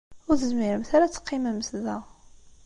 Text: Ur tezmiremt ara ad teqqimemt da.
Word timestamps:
Ur 0.29 0.35
tezmiremt 0.37 0.89
ara 0.95 1.03
ad 1.05 1.13
teqqimemt 1.13 1.69
da. 1.85 1.97